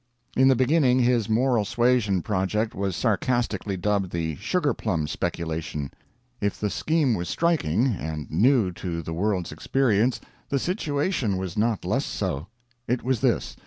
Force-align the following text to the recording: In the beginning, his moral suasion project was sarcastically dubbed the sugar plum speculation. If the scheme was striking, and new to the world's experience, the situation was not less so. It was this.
In 0.35 0.47
the 0.47 0.55
beginning, 0.55 0.97
his 0.97 1.29
moral 1.29 1.63
suasion 1.63 2.23
project 2.23 2.73
was 2.73 2.95
sarcastically 2.95 3.77
dubbed 3.77 4.09
the 4.09 4.35
sugar 4.37 4.73
plum 4.73 5.05
speculation. 5.07 5.91
If 6.39 6.59
the 6.59 6.71
scheme 6.71 7.13
was 7.13 7.29
striking, 7.29 7.85
and 7.85 8.25
new 8.31 8.71
to 8.71 9.03
the 9.03 9.13
world's 9.13 9.51
experience, 9.51 10.19
the 10.49 10.57
situation 10.57 11.37
was 11.37 11.55
not 11.55 11.85
less 11.85 12.05
so. 12.05 12.47
It 12.87 13.03
was 13.03 13.19
this. 13.21 13.55